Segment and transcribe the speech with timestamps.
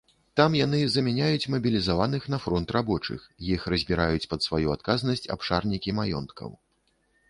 [0.39, 3.19] Там яны замяняюць мабілізаваных на фронт рабочых,
[3.53, 6.49] іх разбіраюць пад сваю адказнасць абшарнікі маёнткаў.